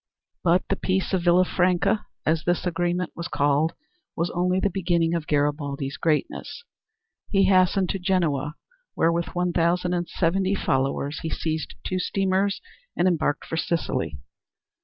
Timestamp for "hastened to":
7.43-7.99